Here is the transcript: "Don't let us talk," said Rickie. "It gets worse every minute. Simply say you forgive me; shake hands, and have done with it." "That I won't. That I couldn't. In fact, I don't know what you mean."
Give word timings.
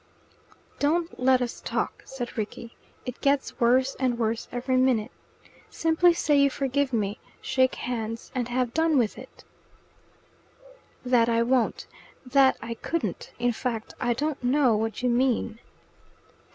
"Don't 0.79 1.19
let 1.19 1.43
us 1.43 1.61
talk," 1.61 2.01
said 2.05 2.35
Rickie. 2.35 2.75
"It 3.05 3.21
gets 3.21 3.59
worse 3.59 3.95
every 3.99 4.75
minute. 4.75 5.11
Simply 5.69 6.11
say 6.11 6.37
you 6.41 6.49
forgive 6.49 6.91
me; 6.91 7.19
shake 7.39 7.75
hands, 7.75 8.31
and 8.33 8.47
have 8.47 8.73
done 8.73 8.97
with 8.97 9.19
it." 9.19 9.43
"That 11.05 11.29
I 11.29 11.43
won't. 11.43 11.85
That 12.25 12.57
I 12.63 12.73
couldn't. 12.73 13.31
In 13.37 13.51
fact, 13.51 13.93
I 14.01 14.13
don't 14.13 14.43
know 14.43 14.75
what 14.75 15.03
you 15.03 15.09
mean." 15.11 15.59